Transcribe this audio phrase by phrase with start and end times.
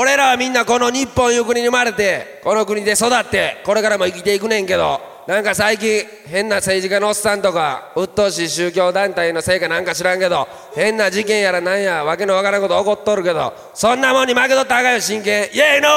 [0.00, 15.88] 俺らはみんなこの日本いう国に生まれてこの国で育ってこれからも生きていくねんけどなんか最近変な政治家のおっさんとか鬱陶しい宗教団体のせいかなんか知らんけど変な事件やらなんやわけのわからんこと起こっとるけどそんなもんに負けとったあかんよ真剣 Yeah, no!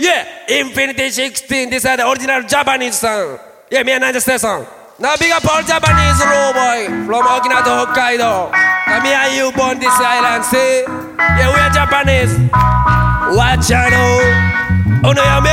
[0.00, 0.24] Yeah!
[0.48, 3.38] Infinity 16 This are the original Japanese さん
[3.70, 4.64] Yeah, me and I just say song
[4.98, 8.50] ナビがポールジャパニーズローボーイ From 沖縄と北海道
[9.04, 10.84] Me and you born this island, see?
[11.36, 13.01] Yeah, we are Japanese
[13.32, 13.88] Watch out
[15.02, 15.50] おのやめ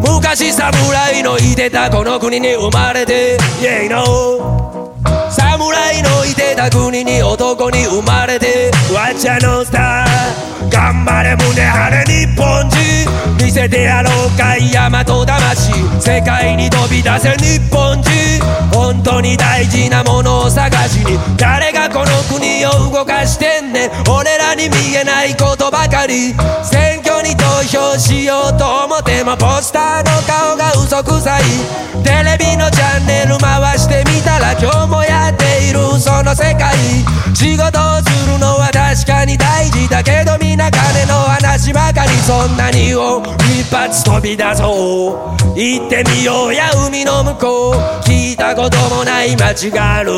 [0.00, 3.36] 昔侍のいてたこの国に生まれて。
[3.60, 4.94] Yeah no
[5.28, 8.70] 侍のいてた国に男に生まれて。
[8.94, 10.70] わっちゃのスター。
[10.70, 13.44] 頑張れ胸張れ日本人。
[13.44, 14.56] 見せてやろうか。
[14.56, 15.72] い大和魂。
[16.00, 18.10] 世界に飛び出せ日本人。
[18.72, 21.18] 本当に大事なものを探しに。
[21.36, 23.90] 誰がこの国を動かしてんねん。
[24.08, 26.34] 俺らに見えないことばかり。
[27.98, 31.42] しようと思ってもポスターの顔が嘘くさい。
[32.04, 36.74] テレビのチャンネル回してみたら今日もやっているその世界。
[37.34, 43.22] 仕事をするのは確かに大事だけどみんな金の話ばかりそんなにを
[43.60, 45.58] 一発飛び出そう。
[45.58, 47.74] 行ってみようや海の向こう。
[48.04, 50.12] 聞いたこともない街がある。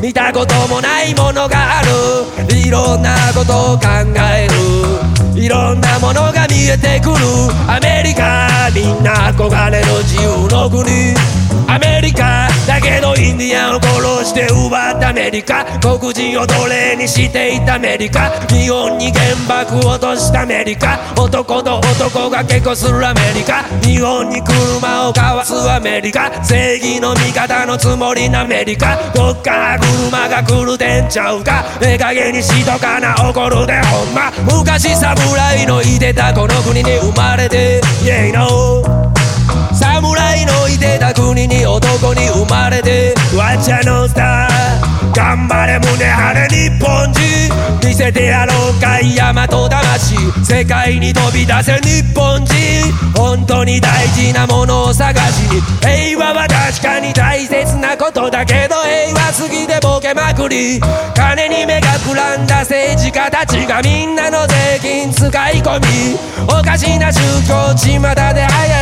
[0.00, 2.56] 見たこともないものがある。
[2.56, 3.86] いろんなことを考
[4.34, 4.95] える。
[5.36, 7.16] いろんなものが見えてくる。
[7.68, 11.14] アメリカみんな憧れの自由の国。
[11.68, 15.64] アメリカだけどンディアンを殺して奪ったアメリカ。
[15.80, 18.30] 黒人を奴隷にしていたアメリカ。
[18.48, 20.98] 日本に原爆を落としたアメリカ。
[21.20, 23.62] 男と男が結婚するアメリカ。
[23.82, 26.30] 日本に車をかわすアメリカ。
[26.42, 28.96] 正義の味方のつもりなアメリカ。
[29.14, 31.64] どっから車が来るでんちゃうか。
[31.82, 34.32] ええ加減にしとかな怒るでほんま。
[34.50, 38.82] 昔侍のいてたこの国に生まれて Yeah no
[39.74, 40.55] 侍の
[41.98, 45.14] 国に男に生まれてわっちゃのスター。
[45.14, 47.86] 頑張れ胸張れ日本人。
[47.86, 50.16] 見せてやろうかい大和魂。
[50.44, 52.92] 世界に飛び出せ日本人。
[53.14, 55.48] 本当に大事なものを探し。
[55.48, 60.80] に平和は確かに大切なことだけど平和すぎてボケまくり。
[61.14, 66.18] 金に目がくらんだ政治家たちがみんなの税金使い込み。
[66.44, 68.75] おかしな宗教巷で流行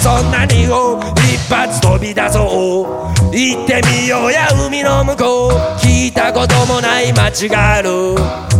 [0.00, 3.36] そんなにを一発飛び出そう。
[3.36, 5.52] 行ってみようや海の向こう。
[5.78, 7.90] 聞いたこともない街がある。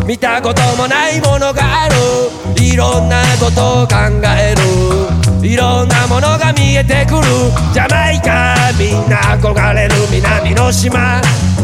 [0.07, 1.95] 見たこともないものがある。
[2.63, 3.97] いろんなことを考
[4.37, 5.49] える。
[5.49, 7.23] いろんなものが見えてくる。
[7.73, 11.23] ジャマイカみんな憧れる南の島。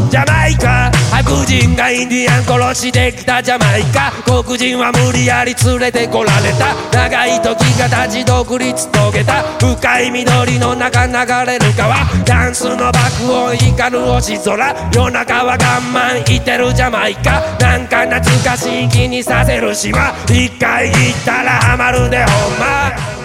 [0.09, 6.75] ジャマイカ白人がインディアン殺してきたジャマイカ黒人は無理やり連れてこられた。
[6.91, 9.43] 長い時が経ち独立遂げた。
[9.57, 11.13] 深い緑の中流
[11.49, 11.95] れる川。
[12.25, 14.89] ダンスの爆音光る星空。
[14.93, 20.13] 夜中はガンマンいてるジャマイカなんか懐かしい気にさせる島。
[20.25, 23.16] 一回行ったらハマるでほんま。